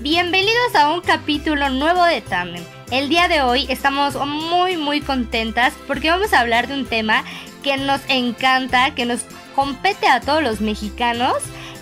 [0.00, 2.64] Bienvenidos a un capítulo nuevo de Tandem.
[2.90, 7.22] El día de hoy estamos muy muy contentas porque vamos a hablar de un tema
[7.62, 11.34] que nos encanta, que nos compete a todos los mexicanos.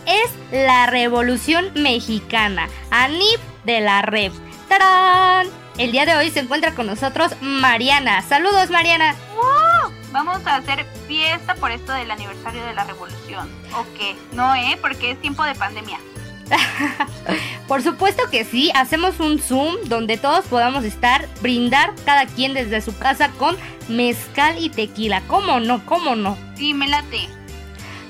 [0.05, 4.33] Es la Revolución Mexicana, ANIP de la Rev.
[4.69, 5.47] ¡Tarán!
[5.79, 8.21] El día de hoy se encuentra con nosotros Mariana.
[8.23, 9.15] Saludos Mariana.
[10.11, 13.49] Vamos a hacer fiesta por esto del aniversario de la revolución.
[13.73, 13.87] ¿O?
[14.33, 14.77] No, ¿eh?
[14.81, 16.01] Porque es tiempo de pandemia.
[17.69, 22.81] Por supuesto que sí, hacemos un Zoom donde todos podamos estar, brindar cada quien desde
[22.81, 23.57] su casa con
[23.89, 25.23] mezcal y tequila.
[25.27, 25.85] ¿Cómo no?
[25.85, 26.37] ¿Cómo no?
[26.57, 27.29] Sí, me late.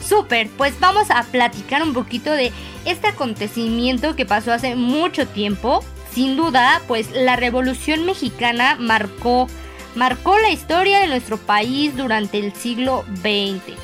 [0.07, 2.53] Súper, pues vamos a platicar un poquito de
[2.85, 5.85] este acontecimiento que pasó hace mucho tiempo.
[6.13, 9.49] Sin duda, pues la Revolución Mexicana marcó,
[9.95, 13.77] marcó la historia de nuestro país durante el siglo XX.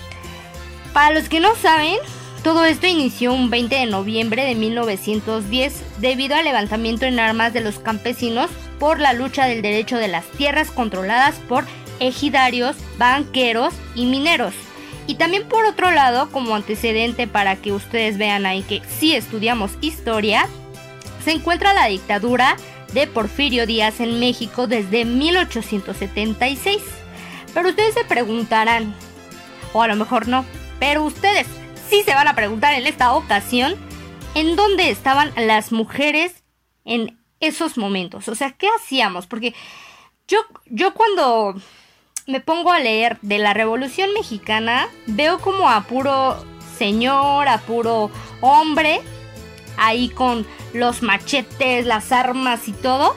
[0.93, 1.97] Para los que no saben,
[2.43, 7.61] todo esto inició un 20 de noviembre de 1910 debido al levantamiento en armas de
[7.61, 11.65] los campesinos por la lucha del derecho de las tierras controladas por
[12.01, 14.55] ejidarios, banqueros y mineros.
[15.07, 19.73] Y también por otro lado, como antecedente para que ustedes vean ahí que sí estudiamos
[19.81, 20.49] historia,
[21.25, 22.57] se encuentra la dictadura
[22.93, 26.83] de Porfirio Díaz en México desde 1876.
[27.55, 28.95] Pero ustedes se preguntarán,
[29.73, 30.45] o a lo mejor no,
[30.81, 31.47] pero ustedes
[31.93, 33.75] sí se van a preguntar en esta ocasión
[34.35, 36.43] en dónde estaban las mujeres
[36.87, 38.29] en esos momentos.
[38.29, 39.27] O sea, ¿qué hacíamos?
[39.27, 39.55] Porque
[40.27, 41.55] yo, yo cuando
[42.27, 46.43] me pongo a leer de la Revolución Mexicana, veo como a puro
[46.79, 49.03] señor, a puro hombre,
[49.77, 53.15] ahí con los machetes, las armas y todo.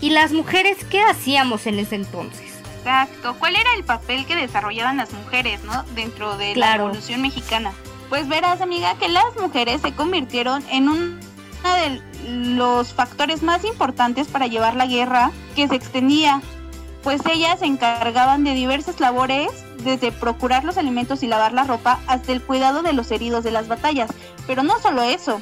[0.00, 2.62] ¿Y las mujeres qué hacíamos en ese entonces?
[2.78, 3.36] Exacto.
[3.38, 5.82] ¿Cuál era el papel que desarrollaban las mujeres, no?
[5.94, 7.74] Dentro de la Revolución Mexicana.
[8.08, 11.16] Pues verás, amiga, que las mujeres se convirtieron en uno
[11.64, 16.40] de los factores más importantes para llevar la guerra que se extendía,
[17.02, 19.50] pues ellas se encargaban de diversas labores,
[19.82, 23.50] desde procurar los alimentos y lavar la ropa hasta el cuidado de los heridos de
[23.50, 24.10] las batallas.
[24.46, 25.40] Pero no solo eso,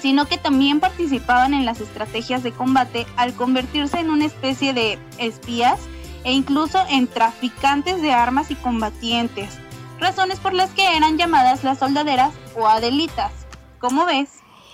[0.00, 4.98] sino que también participaban en las estrategias de combate al convertirse en una especie de
[5.18, 5.78] espías
[6.24, 9.58] e incluso en traficantes de armas y combatientes
[9.98, 13.32] razones por las que eran llamadas las soldaderas o adelitas.
[13.78, 14.30] ¿Cómo ves?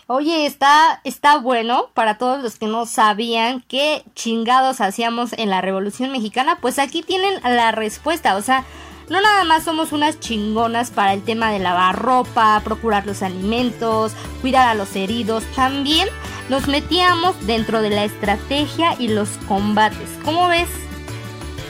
[0.07, 5.61] Oye, está, está bueno para todos los que no sabían qué chingados hacíamos en la
[5.61, 8.65] Revolución Mexicana, pues aquí tienen la respuesta, o sea,
[9.09, 14.13] no nada más somos unas chingonas para el tema de lavar ropa, procurar los alimentos,
[14.41, 16.09] cuidar a los heridos, también
[16.49, 20.11] nos metíamos dentro de la estrategia y los combates.
[20.25, 20.69] ¿Cómo ves?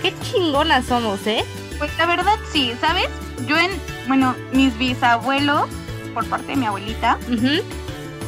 [0.01, 1.45] Qué chingonas somos, ¿eh?
[1.79, 3.09] Pues la verdad sí, ¿sabes?
[3.47, 3.71] Yo en,
[4.07, 5.69] bueno, mis bisabuelos,
[6.15, 7.19] por parte de mi abuelita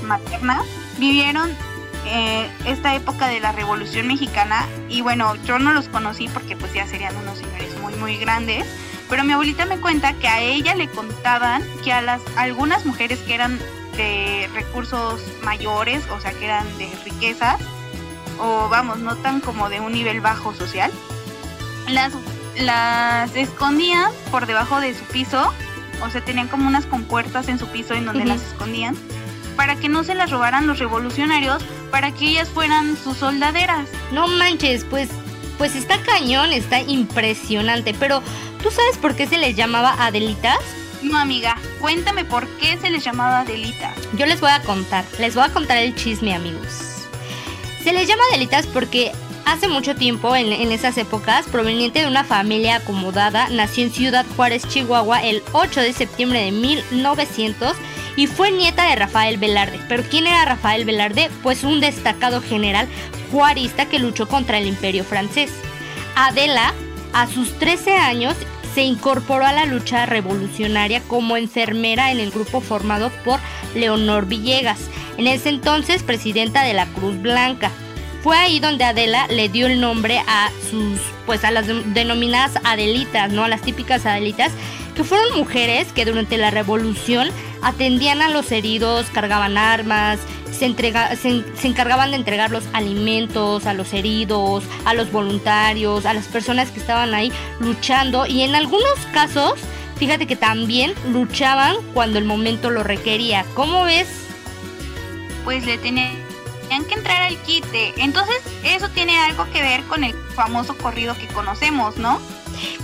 [0.04, 0.62] materna,
[0.98, 1.50] vivieron
[2.06, 6.72] eh, esta época de la Revolución Mexicana y bueno, yo no los conocí porque pues
[6.72, 8.66] ya serían unos señores muy muy grandes,
[9.08, 13.18] pero mi abuelita me cuenta que a ella le contaban que a las algunas mujeres
[13.20, 13.58] que eran
[13.96, 17.60] de recursos mayores, o sea, que eran de riquezas
[18.38, 20.90] o vamos, no tan como de un nivel bajo social,
[21.88, 22.12] las
[22.58, 25.52] las escondían por debajo de su piso,
[26.02, 28.96] o sea, tenían como unas compuertas en su piso en donde las escondían,
[29.56, 33.88] para que no se las robaran los revolucionarios, para que ellas fueran sus soldaderas.
[34.12, 35.08] No manches, pues,
[35.58, 38.22] pues está cañón, está impresionante, pero
[38.62, 40.58] ¿tú sabes por qué se les llamaba Adelitas?
[41.02, 43.96] No, amiga, cuéntame por qué se les llamaba Adelitas.
[44.14, 47.06] Yo les voy a contar, les voy a contar el chisme, amigos.
[47.82, 49.12] Se les llama Adelitas porque
[49.46, 54.66] Hace mucho tiempo, en, esas épocas, proveniente de una familia acomodada, nació en Ciudad Juárez,
[54.66, 57.76] Chihuahua, el 8 de septiembre de 1900
[58.16, 59.78] y fue nieta de Rafael Velarde.
[59.88, 61.30] Pero ¿quién era Rafael Velarde?
[61.42, 62.88] Pues un destacado general
[63.30, 65.50] juarista que luchó contra el imperio francés.
[66.16, 66.72] Adela,
[67.12, 68.34] a sus 13 años,
[68.74, 73.38] se incorporó a la lucha revolucionaria como enfermera en el grupo formado por
[73.74, 77.70] Leonor Villegas, en ese entonces presidenta de la Cruz Blanca.
[78.24, 83.30] Fue ahí donde Adela le dio el nombre a sus, pues a las denominadas Adelitas,
[83.30, 83.44] ¿no?
[83.44, 84.50] A las típicas Adelitas,
[84.96, 87.28] que fueron mujeres que durante la revolución
[87.60, 93.92] atendían a los heridos, cargaban armas, se, se, encargaban de entregar los alimentos a los
[93.92, 97.30] heridos, a los voluntarios, a las personas que estaban ahí
[97.60, 99.52] luchando y en algunos casos,
[99.96, 103.44] fíjate que también luchaban cuando el momento lo requería.
[103.52, 104.08] ¿Cómo ves?
[105.44, 106.23] Pues le tenía
[106.82, 107.94] que entrar al quite.
[107.96, 112.18] Entonces, eso tiene algo que ver con el famoso corrido que conocemos, ¿no?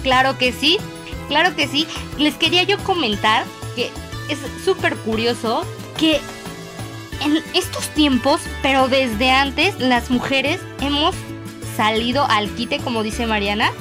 [0.04, 0.78] Claro que sí,
[1.26, 1.88] claro que sí.
[2.16, 3.44] Les quería yo comentar
[3.74, 3.90] que
[4.28, 5.66] es súper curioso
[5.98, 6.20] que
[7.22, 11.14] en estos tiempos, pero desde antes, las mujeres hemos
[11.76, 13.72] salido al quite, como dice Mariana,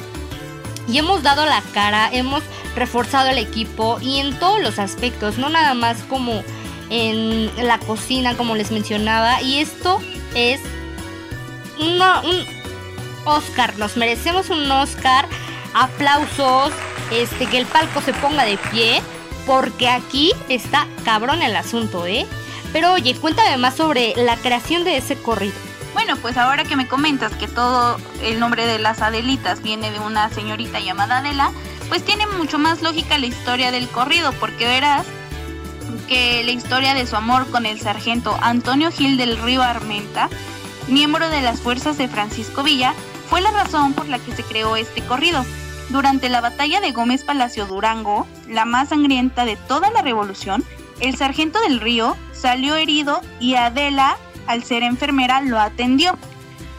[0.88, 2.42] y hemos dado la cara, hemos
[2.76, 6.44] reforzado el equipo y en todos los aspectos, no nada más como
[6.90, 10.00] en la cocina, como les mencionaba, y esto
[10.36, 10.60] es
[11.80, 12.02] un
[13.26, 15.28] Oscar, nos merecemos un Oscar,
[15.74, 16.72] aplausos,
[17.12, 19.02] este, que el palco se ponga de pie,
[19.46, 22.26] porque aquí está cabrón el asunto, ¿eh?
[22.72, 25.56] Pero oye, cuéntame más sobre la creación de ese corrido.
[25.94, 30.00] Bueno, pues ahora que me comentas que todo el nombre de las Adelitas viene de
[30.00, 31.52] una señorita llamada Adela,
[31.88, 35.08] pues tiene mucho más lógica la historia del corrido, porque verás
[36.10, 40.28] que la historia de su amor con el sargento Antonio Gil del Río Armenta,
[40.88, 42.96] miembro de las fuerzas de Francisco Villa,
[43.30, 45.46] fue la razón por la que se creó este corrido.
[45.90, 50.64] Durante la batalla de Gómez Palacio Durango, la más sangrienta de toda la revolución,
[51.00, 54.18] el sargento del río salió herido y Adela,
[54.48, 56.18] al ser enfermera, lo atendió.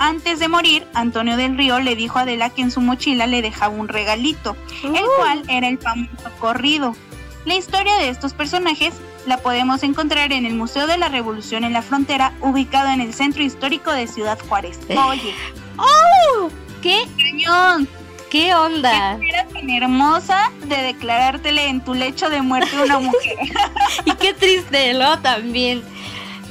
[0.00, 3.43] Antes de morir, Antonio del Río le dijo a Adela que en su mochila le
[3.43, 6.97] dejaba un regalito, el cual era el famoso corrido.
[7.44, 8.94] La historia de estos personajes
[9.26, 13.14] la podemos encontrar en el Museo de la Revolución en la Frontera, ubicado en el
[13.14, 14.78] centro histórico de Ciudad Juárez.
[14.88, 15.34] Oye.
[15.76, 16.50] ¡Oh!
[16.82, 17.88] ¡Qué cañón!
[18.31, 19.17] ¿Qué onda?
[19.19, 23.37] Qué manera tan hermosa de declarártele en tu lecho de muerte a una mujer.
[24.05, 25.19] y qué triste, ¿no?
[25.20, 25.82] También.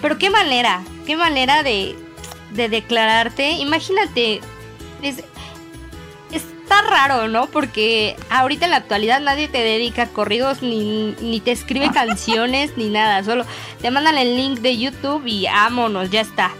[0.02, 1.96] Pero qué manera, qué manera de,
[2.52, 3.52] de declararte.
[3.52, 4.42] Imagínate,
[5.02, 5.24] es,
[6.70, 7.48] está raro, ¿no?
[7.48, 12.90] Porque ahorita en la actualidad nadie te dedica corridos ni, ni te escribe canciones ni
[12.90, 13.24] nada.
[13.24, 13.46] Solo
[13.82, 16.52] te mandan el link de YouTube y ámonos, ya está.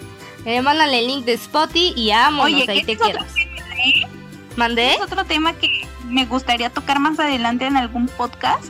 [0.44, 3.36] Te mandan el link de Spotify y ámonos, ahí te quedas.
[3.36, 4.08] ¿eh?
[4.56, 4.96] ¿Mandé?
[4.96, 5.68] Es otro tema que
[6.06, 8.66] me gustaría tocar más adelante en algún podcast.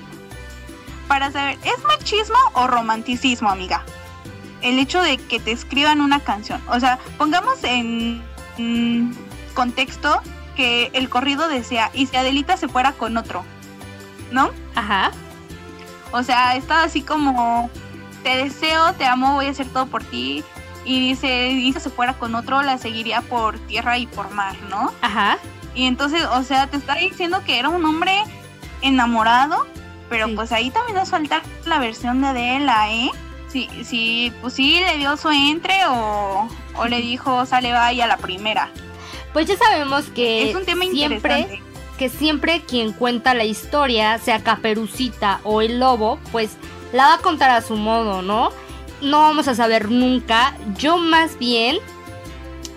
[1.08, 3.84] Para saber, ¿es machismo o romanticismo, amiga?
[4.62, 6.62] El hecho de que te escriban una canción.
[6.68, 8.22] O sea, pongamos en
[9.54, 10.22] contexto
[10.60, 13.46] que el corrido decía, y si Adelita se fuera con otro,
[14.30, 14.52] ¿no?
[14.76, 15.12] Ajá.
[16.12, 17.70] O sea, estaba así como,
[18.24, 20.44] te deseo, te amo, voy a hacer todo por ti.
[20.84, 24.58] Y dice, y si se fuera con otro, la seguiría por tierra y por mar,
[24.70, 24.92] ¿no?
[25.02, 25.38] Ajá.
[25.76, 28.22] Y entonces, o sea, te está diciendo que era un hombre
[28.82, 29.66] enamorado,
[30.10, 33.12] pero pues ahí también nos falta la versión de Adela, ¿eh?
[33.48, 38.08] Sí, sí, pues sí le dio su entre o, o le dijo sale vaya a
[38.08, 38.70] la primera.
[39.34, 41.62] Pues ya sabemos que es un tema siempre
[42.00, 46.52] que siempre quien cuenta la historia, sea Caperucita o el lobo, pues
[46.94, 48.52] la va a contar a su modo, ¿no?
[49.02, 50.56] No vamos a saber nunca.
[50.78, 51.78] Yo más bien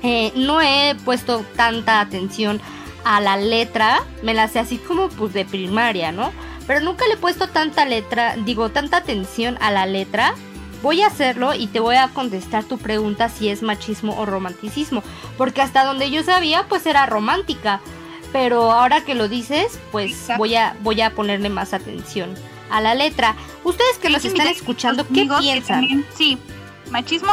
[0.02, 2.60] eh, no he puesto tanta atención
[3.04, 6.32] a la letra, me la sé así como pues de primaria, ¿no?
[6.66, 10.34] Pero nunca le he puesto tanta letra, digo, tanta atención a la letra.
[10.82, 15.02] Voy a hacerlo y te voy a contestar tu pregunta si es machismo o romanticismo.
[15.38, 17.80] Porque hasta donde yo sabía, pues era romántica.
[18.32, 22.34] Pero ahora que lo dices, pues voy a, voy a ponerle más atención
[22.70, 23.36] a la letra.
[23.62, 26.04] Ustedes que los están escuchando, ¿qué piensan?
[26.16, 26.38] sí,
[26.90, 27.32] machismo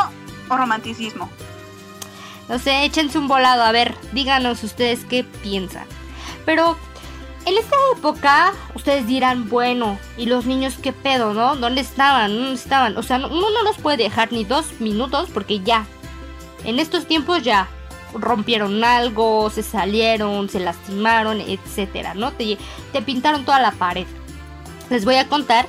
[0.49, 1.29] o romanticismo.
[2.49, 5.85] No sé, échense un volado, a ver, díganos ustedes qué piensan.
[6.45, 6.77] Pero
[7.49, 11.55] en esta época, ustedes dirán, bueno, ¿y los niños qué pedo, no?
[11.55, 12.35] ¿Dónde estaban?
[12.35, 12.95] ¿Dónde estaban?
[12.95, 15.87] O sea, uno no los puede dejar ni dos minutos porque ya,
[16.63, 17.67] en estos tiempos ya
[18.13, 22.31] rompieron algo, se salieron, se lastimaron, etcétera, ¿no?
[22.31, 22.57] Te,
[22.93, 24.05] te pintaron toda la pared.
[24.91, 25.67] Les voy a contar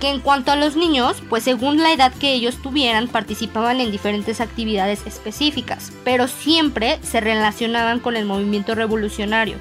[0.00, 3.90] que en cuanto a los niños, pues según la edad que ellos tuvieran, participaban en
[3.90, 9.56] diferentes actividades específicas, pero siempre se relacionaban con el movimiento revolucionario.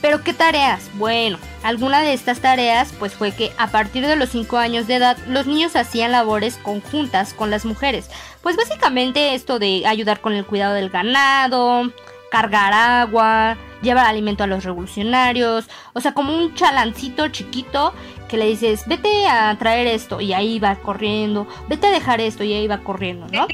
[0.00, 0.90] ¿Pero qué tareas?
[0.94, 4.96] Bueno, alguna de estas tareas pues fue que a partir de los 5 años de
[4.96, 8.10] edad los niños hacían labores conjuntas con las mujeres.
[8.42, 11.90] Pues básicamente esto de ayudar con el cuidado del ganado,
[12.30, 17.92] cargar agua, llevar alimento a los revolucionarios, o sea, como un chalancito chiquito
[18.28, 22.44] que le dices, vete a traer esto y ahí va corriendo, vete a dejar esto
[22.44, 23.46] y ahí va corriendo, ¿no?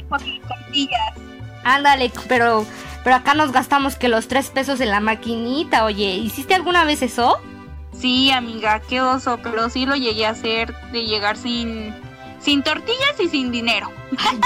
[1.63, 2.65] Ándale, pero,
[3.03, 7.01] pero acá nos gastamos que los tres pesos en la maquinita, oye, ¿hiciste alguna vez
[7.01, 7.39] eso?
[7.97, 11.93] Sí, amiga, qué oso, pero sí lo llegué a hacer de llegar sin,
[12.39, 13.91] sin tortillas y sin dinero.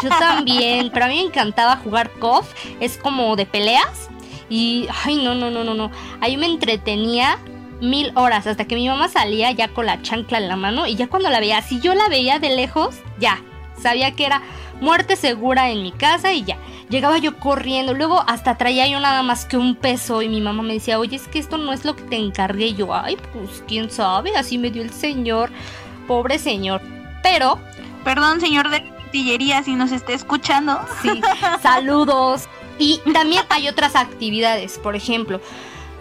[0.04, 2.48] yo también, pero a mí me encantaba jugar KOF,
[2.80, 4.10] es como de peleas
[4.50, 5.92] y, ay, no, no, no, no, no.
[6.22, 7.38] Ahí me entretenía
[7.82, 10.96] mil horas hasta que mi mamá salía ya con la chancla en la mano y
[10.96, 13.42] ya cuando la veía, si yo la veía de lejos, ya,
[13.80, 14.42] sabía que era
[14.82, 16.58] muerte segura en mi casa y ya.
[16.90, 20.64] Llegaba yo corriendo, luego hasta traía yo nada más que un peso y mi mamá
[20.64, 22.74] me decía, oye, es que esto no es lo que te encargué.
[22.74, 25.52] yo, ay, pues quién sabe, así me dio el señor,
[26.08, 26.82] pobre señor.
[27.24, 27.60] Pero...
[28.04, 30.80] Perdón, señor de artillería si nos está escuchando.
[31.02, 31.22] Sí,
[31.62, 32.48] saludos.
[32.80, 35.42] Y también hay otras actividades, por ejemplo,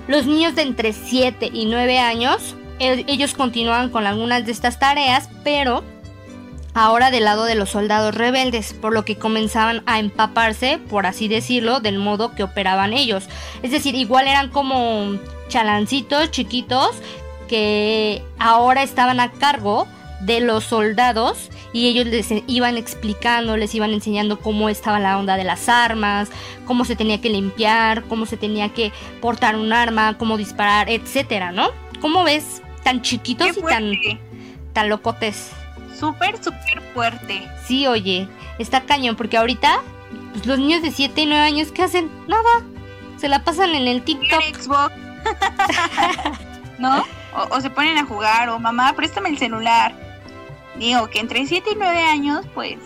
[0.08, 5.28] los niños de entre 7 y 9 años, ellos continúan con algunas de estas tareas,
[5.42, 5.82] pero
[6.76, 11.26] ahora del lado de los soldados rebeldes, por lo que comenzaban a empaparse, por así
[11.26, 13.24] decirlo, del modo que operaban ellos.
[13.62, 15.18] Es decir, igual eran como
[15.48, 16.90] chalancitos chiquitos
[17.48, 19.86] que ahora estaban a cargo
[20.20, 25.38] de los soldados y ellos les iban explicando, les iban enseñando cómo estaba la onda
[25.38, 26.28] de las armas,
[26.66, 28.92] cómo se tenía que limpiar, cómo se tenía que
[29.22, 31.70] portar un arma, cómo disparar, etcétera, ¿no?
[32.02, 32.60] ¿Cómo ves?
[32.84, 33.92] Tan chiquitos y tan,
[34.74, 35.52] tan locotes.
[35.98, 37.48] Súper, súper fuerte.
[37.64, 39.80] Sí, oye, está cañón, porque ahorita
[40.32, 42.10] pues, los niños de 7 y 9 años, ¿qué hacen?
[42.28, 42.62] Nada.
[43.16, 44.42] Se la pasan en el TikTok.
[44.54, 44.92] Xbox.
[46.78, 47.04] ¿No?
[47.50, 49.94] O, se ponen a jugar, o mamá, préstame el celular.
[50.78, 52.78] Digo que entre 7 y 9 años, pues.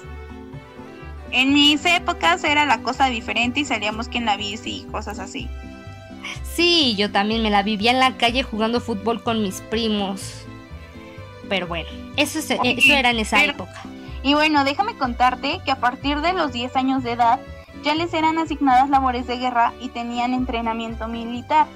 [1.33, 5.19] En mis épocas era la cosa diferente y salíamos que en la bici y cosas
[5.19, 5.49] así.
[6.43, 10.45] Sí, yo también me la vivía en la calle jugando fútbol con mis primos.
[11.50, 12.54] Pero bueno, eso, eso
[12.95, 13.83] era en esa época.
[14.23, 17.40] Y bueno, déjame contarte que a partir de los 10 años de edad
[17.83, 21.66] ya les eran asignadas labores de guerra y tenían entrenamiento militar.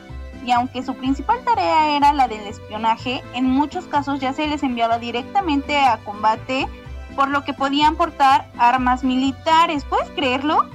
[0.47, 4.63] Y aunque su principal tarea era la del espionaje, en muchos casos ya se les
[4.63, 6.69] enviaba directamente a combate,
[7.17, 9.85] por lo que podían portar armas militares.
[9.85, 10.69] ¿Puedes creerlo?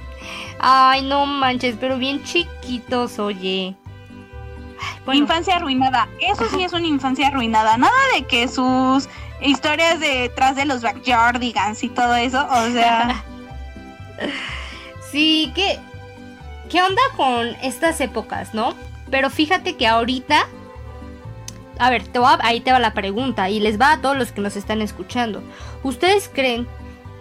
[0.58, 3.76] Ay, no manches, pero bien chiquitos, oye.
[5.12, 6.08] Infancia arruinada.
[6.20, 7.76] Eso sí es una infancia arruinada.
[7.76, 9.08] Nada de que sus
[9.40, 12.46] historias detrás de los backyardigans y todo eso.
[12.50, 13.24] O sea.
[15.10, 15.78] sí, ¿qué,
[16.68, 18.74] ¿qué onda con estas épocas, no?
[19.10, 20.46] Pero fíjate que ahorita.
[21.78, 24.42] A ver, te ahí te va la pregunta y les va a todos los que
[24.42, 25.42] nos están escuchando.
[25.82, 26.68] ¿Ustedes creen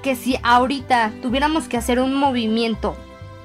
[0.04, 2.98] que si ahorita tuviéramos que hacer un movimiento,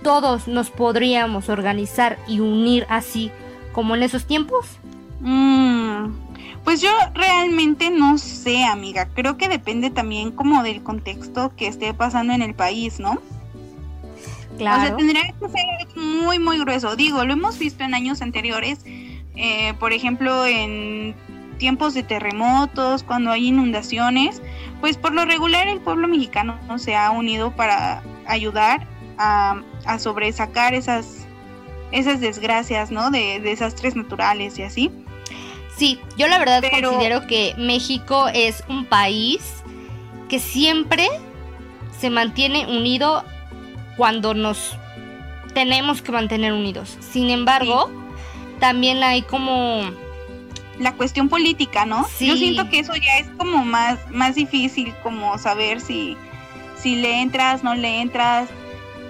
[0.02, 3.30] todos nos podríamos organizar y unir así
[3.74, 4.78] como en esos tiempos?
[5.20, 6.14] Mm,
[6.64, 9.08] pues yo realmente no sé, amiga.
[9.12, 13.18] Creo que depende también como del contexto que esté pasando en el país, ¿no?
[14.56, 14.82] Claro.
[14.82, 16.96] O sea, tendría que ser muy, muy grueso.
[16.96, 18.80] Digo, lo hemos visto en años anteriores.
[19.36, 21.14] Eh, por ejemplo, en
[21.58, 24.40] tiempos de terremotos, cuando hay inundaciones,
[24.80, 28.86] pues por lo regular el pueblo mexicano se ha unido para ayudar
[29.18, 31.23] a, a sobresacar esas
[31.94, 33.10] esas desgracias, ¿no?
[33.10, 34.90] De, desastres naturales y así.
[35.76, 39.62] Sí, yo la verdad considero que México es un país
[40.28, 41.08] que siempre
[41.98, 43.24] se mantiene unido
[43.96, 44.76] cuando nos
[45.52, 46.96] tenemos que mantener unidos.
[47.00, 47.90] Sin embargo,
[48.60, 49.82] también hay como
[50.78, 52.06] la cuestión política, ¿no?
[52.08, 52.26] Sí.
[52.26, 56.16] Yo siento que eso ya es como más más difícil como saber si
[56.76, 58.48] si le entras, no le entras,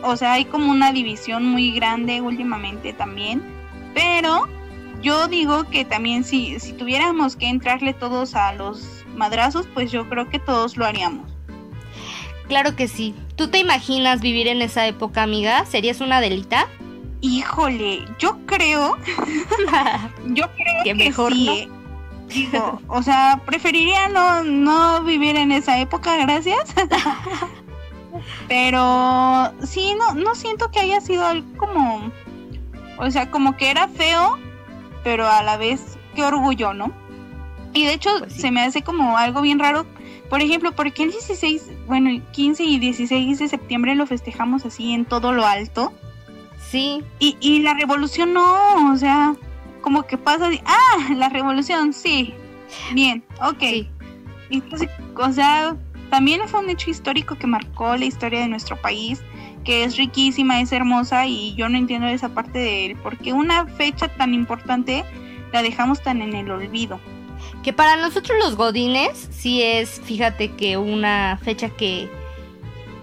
[0.04, 3.42] o sea, hay como una división muy grande últimamente también,
[3.94, 4.46] pero
[5.02, 10.08] yo digo que también si, si tuviéramos que entrarle todos a los madrazos, pues yo
[10.08, 11.30] creo que todos lo haríamos.
[12.48, 13.14] Claro que sí.
[13.36, 15.64] ¿Tú te imaginas vivir en esa época, amiga?
[15.64, 16.68] ¿Serías una delita?
[17.22, 18.98] Híjole, yo creo.
[20.26, 21.66] yo creo que, mejor sí.
[21.66, 21.84] ¿no?
[22.28, 26.74] Digo, o sea, preferiría no, no vivir en esa época, gracias.
[28.48, 32.12] Pero sí, no, no siento que haya sido algo como,
[32.98, 34.38] o sea, como que era feo,
[35.02, 36.92] pero a la vez qué orgullo, ¿no?
[37.72, 39.86] Y de hecho pues se me hace como algo bien raro.
[40.30, 44.92] Por ejemplo, porque el 16, bueno, el 15 y 16 de septiembre lo festejamos así
[44.92, 45.92] en todo lo alto.
[46.70, 47.02] Sí.
[47.18, 49.36] Y, y la revolución no, o sea,
[49.80, 52.34] como que pasa de, ah, la revolución, sí.
[52.92, 53.60] Bien, ok.
[53.60, 53.88] Sí.
[54.50, 55.76] Entonces, o sea,
[56.10, 59.22] también fue un hecho histórico que marcó la historia de nuestro país,
[59.64, 63.66] que es riquísima, es hermosa y yo no entiendo esa parte de él, porque una
[63.66, 65.04] fecha tan importante
[65.52, 67.00] la dejamos tan en el olvido.
[67.62, 72.08] Que para nosotros los godines sí es, fíjate que una fecha que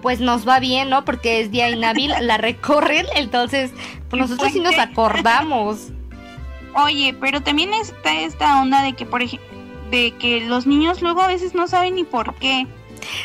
[0.02, 1.04] pues nos va bien, ¿no?
[1.04, 3.72] Porque es día inhábil, la recorren, entonces
[4.08, 5.88] pues nosotros sí nos acordamos.
[6.74, 9.48] Oye, pero también está esta onda de que por ejemplo,
[9.90, 12.66] de que los niños luego a veces no saben ni por qué.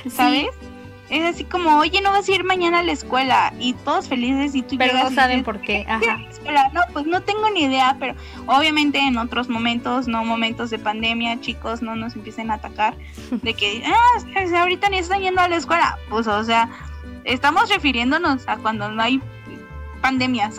[0.10, 0.48] ¿Sabes?
[1.10, 4.56] Es así como, oye, no vas a ir mañana a la escuela y todos felices
[4.56, 5.86] y tú Pero no saben por qué.
[5.88, 6.20] Ajá.
[6.74, 8.14] No, pues no tengo ni idea, pero
[8.46, 12.96] obviamente en otros momentos, no momentos de pandemia, chicos, no nos empiecen a atacar
[13.32, 15.98] de que, ah, ahorita ni están yendo a la escuela.
[16.10, 16.70] Pues, o sea,
[17.24, 19.22] estamos refiriéndonos a cuando no hay
[20.02, 20.58] pandemias.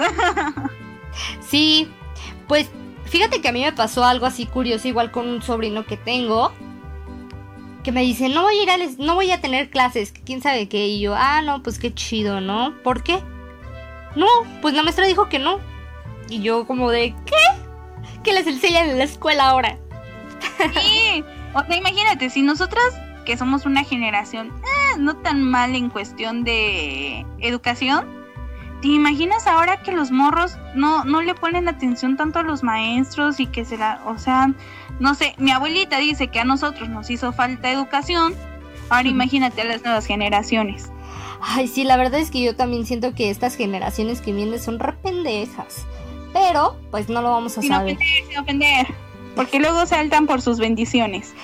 [1.40, 1.88] sí,
[2.46, 2.70] pues
[3.04, 6.52] fíjate que a mí me pasó algo así curioso, igual con un sobrino que tengo
[7.82, 10.68] que me dicen, no voy a ir a, no voy a tener clases, quién sabe
[10.68, 12.74] qué, y yo, ah, no, pues qué chido, ¿no?
[12.82, 13.20] ¿Por qué?
[14.16, 14.26] No,
[14.60, 15.60] pues la maestra dijo que no.
[16.28, 17.36] Y yo como de, ¿qué?
[18.22, 19.78] ¿Qué les enseñan en la escuela ahora?
[20.74, 22.84] Sí, o sea, imagínate, si nosotras
[23.24, 28.17] que somos una generación eh, no tan mal en cuestión de educación,
[28.80, 33.40] ¿te imaginas ahora que los morros no, no le ponen atención tanto a los maestros
[33.40, 34.52] y que se la, o sea,
[35.00, 38.34] no sé, mi abuelita dice que a nosotros nos hizo falta educación,
[38.88, 40.90] ahora imagínate a las nuevas generaciones.
[41.40, 44.78] Ay, sí, la verdad es que yo también siento que estas generaciones que vienen son
[44.78, 45.86] re pendejas.
[46.32, 47.96] Pero, pues no lo vamos a saber.
[47.96, 48.86] Ofender, sin ofender.
[49.36, 51.34] Porque luego saltan por sus bendiciones.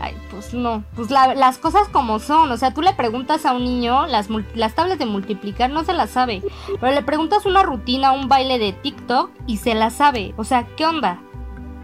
[0.00, 0.84] Ay, pues no.
[0.96, 2.50] Pues las cosas como son.
[2.50, 5.92] O sea, tú le preguntas a un niño las, las tablas de multiplicar, no se
[5.92, 6.42] las sabe.
[6.80, 10.34] Pero le preguntas una rutina, un baile de TikTok y se la sabe.
[10.36, 11.20] O sea, ¿qué onda?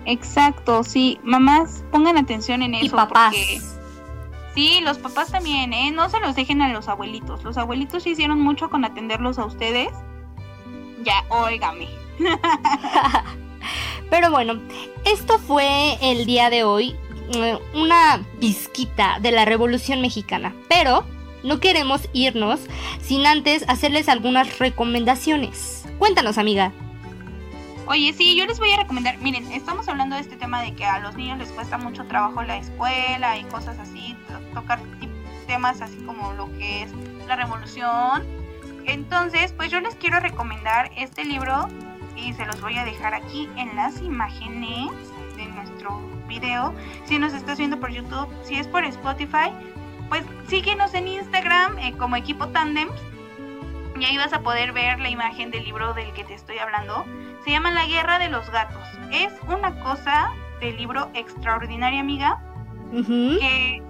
[0.07, 1.21] Exacto, sí.
[1.23, 2.87] Mamás, pongan atención en eso.
[2.87, 3.35] Y papás.
[4.55, 5.93] Sí, los papás también, ¿eh?
[5.93, 7.45] No se los dejen a los abuelitos.
[7.45, 9.91] Los abuelitos hicieron mucho con atenderlos a ustedes.
[11.05, 11.89] Ya, óigame.
[14.11, 14.55] Pero bueno,
[15.05, 16.97] esto fue el día de hoy
[17.75, 20.55] una pizquita de la Revolución Mexicana.
[20.69, 21.05] Pero
[21.43, 22.61] no queremos irnos
[23.01, 25.85] sin antes hacerles algunas recomendaciones.
[25.99, 26.73] Cuéntanos, amiga.
[27.87, 30.85] Oye, sí, yo les voy a recomendar, miren, estamos hablando de este tema de que
[30.85, 34.15] a los niños les cuesta mucho trabajo la escuela y cosas así,
[34.55, 34.81] tocar
[35.49, 36.91] temas así como lo que es
[37.27, 38.25] la revolución.
[38.87, 41.69] Entonces, pues yo les quiero recomendar este libro
[42.15, 44.91] y se los voy a dejar aquí en las imágenes
[45.37, 46.73] de nuestro video.
[47.05, 49.53] Si nos estás viendo por YouTube, si es por Spotify,
[50.09, 52.89] pues síguenos en Instagram eh, como equipo Tandem
[53.99, 57.05] y ahí vas a poder ver la imagen del libro del que te estoy hablando.
[57.45, 58.87] Se llama La Guerra de los Gatos.
[59.13, 62.39] Es una cosa del libro extraordinaria, amiga,
[62.93, 63.83] que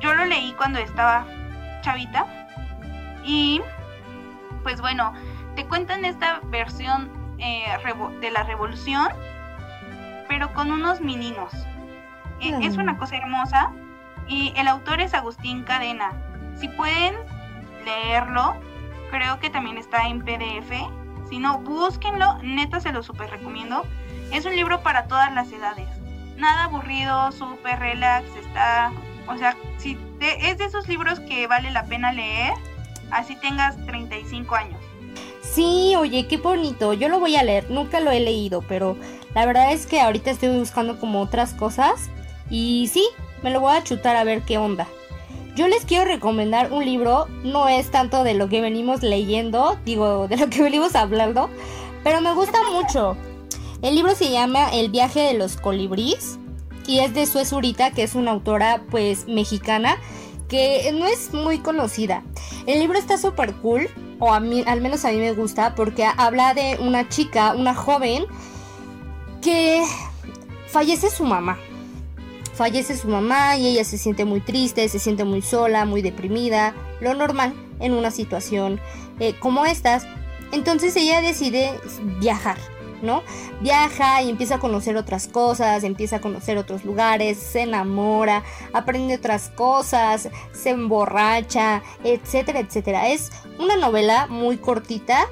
[0.00, 1.26] yo lo leí cuando estaba
[1.82, 2.26] chavita
[3.24, 3.60] y
[4.62, 5.12] pues bueno,
[5.56, 7.64] te cuentan esta versión eh,
[8.20, 9.08] de la revolución,
[10.32, 11.52] pero con unos meninos.
[12.40, 13.70] E, es una cosa hermosa
[14.26, 16.10] y el autor es Agustín Cadena.
[16.58, 17.14] Si pueden
[17.84, 18.56] leerlo,
[19.10, 20.72] creo que también está en PDF.
[21.28, 23.84] Si no, búsquenlo, neta se lo súper recomiendo.
[24.32, 25.86] Es un libro para todas las edades.
[26.38, 28.90] Nada aburrido, súper relax, está...
[29.28, 32.54] O sea, si es de esos libros que vale la pena leer,
[33.10, 34.80] así tengas 35 años.
[35.42, 36.94] Sí, oye, qué bonito.
[36.94, 37.70] Yo lo voy a leer.
[37.70, 38.96] Nunca lo he leído, pero
[39.34, 42.10] la verdad es que ahorita estoy buscando como otras cosas.
[42.50, 43.06] Y sí,
[43.42, 44.86] me lo voy a chutar a ver qué onda.
[45.54, 50.28] Yo les quiero recomendar un libro, no es tanto de lo que venimos leyendo, digo,
[50.28, 51.50] de lo que venimos hablando,
[52.02, 53.16] pero me gusta mucho.
[53.82, 56.38] El libro se llama El viaje de los colibríes
[56.86, 59.98] y es de Suezurita, que es una autora pues mexicana
[60.48, 62.22] que no es muy conocida.
[62.66, 66.04] El libro está súper cool, o a mí, al menos a mí me gusta, porque
[66.04, 68.26] habla de una chica, una joven,
[69.42, 69.82] que
[70.68, 71.58] fallece su mamá.
[72.54, 76.74] Fallece su mamá y ella se siente muy triste, se siente muy sola, muy deprimida,
[77.00, 78.80] lo normal en una situación
[79.20, 80.06] eh, como estas.
[80.52, 81.72] Entonces ella decide
[82.20, 82.58] viajar,
[83.02, 83.22] ¿no?
[83.60, 89.16] Viaja y empieza a conocer otras cosas, empieza a conocer otros lugares, se enamora, aprende
[89.16, 93.08] otras cosas, se emborracha, etcétera, etcétera.
[93.08, 95.26] Es una novela muy cortita,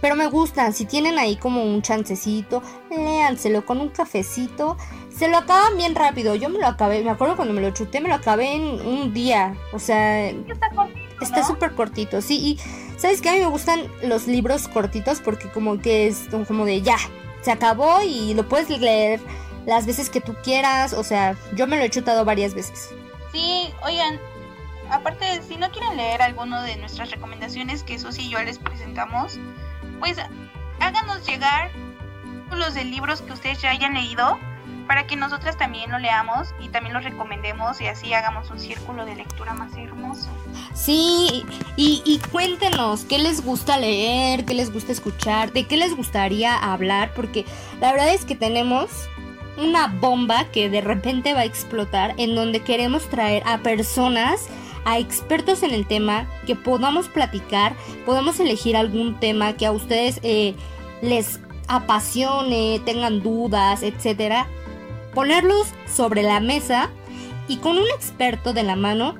[0.00, 0.70] pero me gusta.
[0.72, 4.76] Si tienen ahí como un chancecito, léanselo con un cafecito.
[5.14, 6.34] Se lo acaban bien rápido.
[6.34, 9.14] Yo me lo acabé, me acuerdo cuando me lo chuté, me lo acabé en un
[9.14, 9.54] día.
[9.72, 10.28] O sea,
[11.20, 12.36] está súper cortito, sí.
[12.36, 12.58] Y
[12.96, 16.80] ¿Sabes que A mí me gustan los libros cortitos porque como que es como de
[16.80, 16.96] ya,
[17.42, 19.20] se acabó y lo puedes leer
[19.66, 20.94] las veces que tú quieras.
[20.94, 22.90] O sea, yo me lo he chutado varias veces.
[23.32, 24.18] Sí, oigan,
[24.90, 29.38] aparte, si no quieren leer alguno de nuestras recomendaciones, que eso sí yo les presentamos,
[29.98, 30.18] pues
[30.80, 31.70] háganos llegar
[32.50, 34.38] los de libros que ustedes ya hayan leído
[34.86, 39.04] para que nosotras también lo leamos y también lo recomendemos y así hagamos un círculo
[39.04, 40.28] de lectura más hermoso.
[40.74, 41.44] Sí,
[41.76, 47.12] y, cuéntenos qué les gusta leer, qué les gusta escuchar, de qué les gustaría hablar,
[47.14, 47.44] porque
[47.80, 48.90] la verdad es que tenemos
[49.56, 54.48] una bomba que de repente va a explotar en donde queremos traer a personas
[54.86, 57.74] a expertos en el tema, que podamos platicar,
[58.06, 60.54] podamos elegir algún tema que a ustedes eh,
[61.02, 64.46] les apasione, tengan dudas, etcétera,
[65.12, 66.88] ponerlos sobre la mesa
[67.48, 69.16] y con un experto de la mano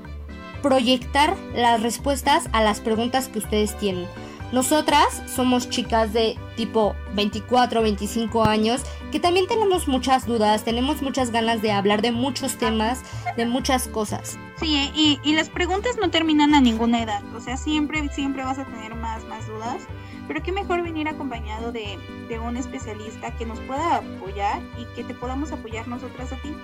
[0.62, 4.06] proyectar las respuestas a las preguntas que ustedes tienen.
[4.52, 11.30] Nosotras somos chicas de tipo 24, 25 años que también tenemos muchas dudas, tenemos muchas
[11.30, 13.02] ganas de hablar de muchos temas,
[13.36, 14.38] de muchas cosas.
[14.58, 18.58] Sí, y, y las preguntas no terminan a ninguna edad, o sea, siempre, siempre vas
[18.58, 19.82] a tener más, más dudas,
[20.26, 25.04] pero qué mejor venir acompañado de, de un especialista que nos pueda apoyar y que
[25.04, 26.54] te podamos apoyar nosotras a ti.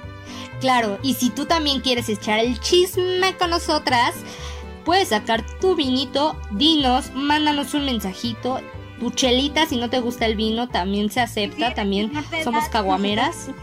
[0.60, 4.14] Claro, y si tú también quieres echar el chisme con nosotras,
[4.84, 8.60] puedes sacar tu vinito, dinos, mándanos un mensajito.
[8.98, 12.12] Tu chelita, si no te gusta el vino, también se acepta, también
[12.44, 13.50] somos caguameras.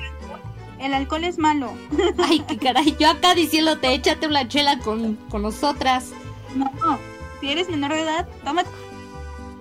[0.80, 1.74] El alcohol es malo.
[2.18, 6.12] Ay, qué caray, yo acá diciéndote, échate una chela con, con nosotras.
[6.56, 6.72] No,
[7.42, 8.70] si eres menor de edad, tómate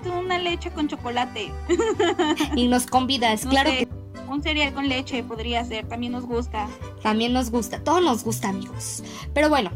[0.07, 1.53] una leche con chocolate.
[2.57, 3.89] Y nos convidas, claro que
[4.29, 6.69] un cereal con leche podría ser, también nos gusta.
[7.03, 9.03] También nos gusta, todo nos gusta, amigos.
[9.33, 9.71] Pero bueno,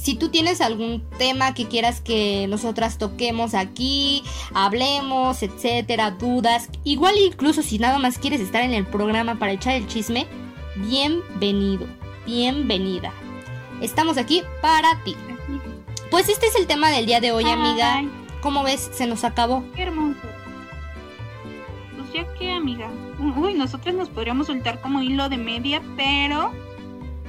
[0.00, 4.22] si tú tienes algún tema que quieras que nosotras toquemos aquí,
[4.54, 9.74] hablemos, etcétera, dudas, igual incluso si nada más quieres estar en el programa para echar
[9.74, 10.26] el chisme,
[10.76, 11.86] bienvenido,
[12.24, 13.12] bienvenida.
[13.82, 15.14] Estamos aquí para ti.
[16.10, 18.02] Pues este es el tema del día de hoy, amiga.
[18.40, 18.90] ¿Cómo ves?
[18.94, 19.62] Se nos acabó.
[19.76, 20.18] Qué hermoso.
[21.96, 22.90] Pues ya que, amiga.
[23.36, 26.52] Uy, nosotros nos podríamos soltar como hilo de media, pero.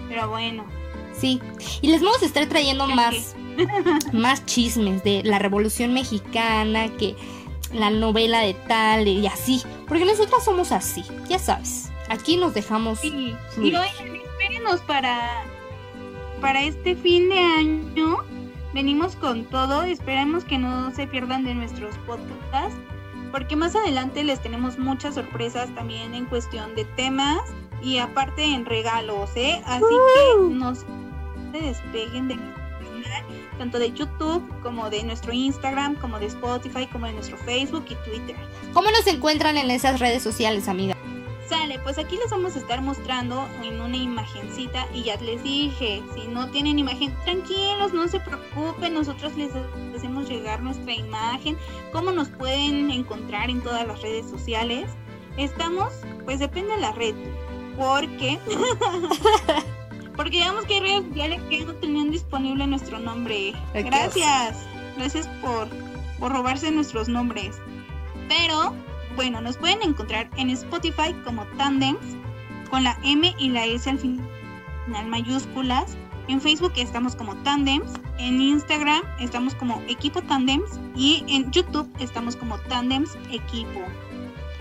[0.07, 0.80] Pero bueno.
[1.17, 1.41] Sí.
[1.81, 3.35] Y les vamos a estar trayendo más.
[4.13, 7.15] más chismes de la Revolución Mexicana, que
[7.73, 9.61] la novela de tal y así.
[9.87, 11.89] Porque nosotras somos así, ya sabes.
[12.09, 12.99] Aquí nos dejamos.
[12.99, 13.35] Sí.
[13.57, 15.43] Y oigan, espérenos para.
[16.39, 18.17] Para este fin de año.
[18.73, 19.83] Venimos con todo.
[19.83, 22.77] Esperemos que no se pierdan de nuestros podcasts
[23.31, 27.39] porque más adelante les tenemos muchas sorpresas también en cuestión de temas
[27.81, 29.61] y aparte en regalos, ¿eh?
[29.65, 30.73] Así que no
[31.51, 33.25] se despeguen de canal,
[33.57, 37.95] tanto de YouTube como de nuestro Instagram, como de Spotify, como de nuestro Facebook y
[38.09, 38.35] Twitter.
[38.73, 40.95] ¿Cómo nos encuentran en esas redes sociales, amiga?
[41.47, 46.01] Sale, pues aquí les vamos a estar mostrando en una imagencita y ya les dije,
[46.15, 49.51] si no tienen imagen, tranquilos, no se preocupen, nosotros les
[49.93, 51.57] hacemos llegar nuestra imagen,
[51.91, 54.87] cómo nos pueden encontrar en todas las redes sociales.
[55.35, 55.91] Estamos,
[56.23, 57.15] pues depende de la red,
[57.77, 58.39] porque
[60.15, 63.53] porque digamos que hay redes sociales que no tenían disponible nuestro nombre.
[63.73, 64.57] Gracias,
[64.97, 65.67] gracias por,
[66.19, 67.57] por robarse nuestros nombres.
[68.27, 68.73] Pero
[69.15, 72.15] bueno, nos pueden encontrar en Spotify como Tandems,
[72.69, 74.21] con la M y la S al final
[75.07, 75.97] mayúsculas.
[76.27, 82.35] En Facebook estamos como Tandems, en Instagram estamos como Equipo Tandems y en YouTube estamos
[82.35, 83.81] como Tandems Equipo.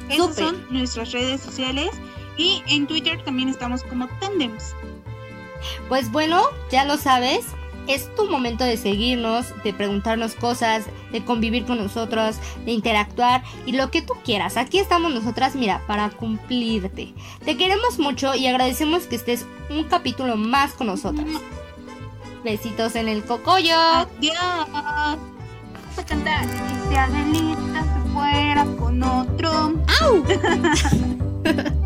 [0.08, 1.90] Esas son nuestras redes sociales
[2.36, 4.74] y en Twitter también estamos como Tandems.
[5.88, 7.46] Pues bueno, ya lo sabes,
[7.86, 13.72] es tu momento de seguirnos, de preguntarnos cosas, de convivir con nosotros, de interactuar y
[13.72, 14.56] lo que tú quieras.
[14.56, 17.14] Aquí estamos nosotras, mira, para cumplirte.
[17.44, 21.26] Te queremos mucho y agradecemos que estés un capítulo más con nosotras.
[22.44, 23.76] Besitos en el cocollo.
[23.76, 24.36] Adiós.
[24.72, 26.46] Vamos a cantar.
[26.88, 29.74] Si Adelita se fuera con otro.
[30.00, 30.24] ¡Au!